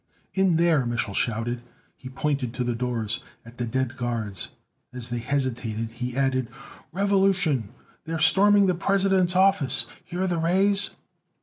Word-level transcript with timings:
"In 0.33 0.55
there!" 0.55 0.83
Mich'l 0.87 1.13
shouted. 1.13 1.61
He 1.95 2.09
pointed 2.09 2.55
to 2.55 2.63
the 2.63 2.73
doors, 2.73 3.19
at 3.45 3.59
the 3.59 3.67
dead 3.67 3.97
guards. 3.97 4.49
As 4.91 5.09
they 5.09 5.19
hesitated, 5.19 5.91
he 5.91 6.17
added: 6.17 6.47
"Revolution! 6.91 7.69
They're 8.05 8.17
storming 8.17 8.65
the 8.65 8.73
President's 8.73 9.35
office! 9.35 9.85
Hear 10.03 10.25
the 10.25 10.39
rays?" 10.39 10.89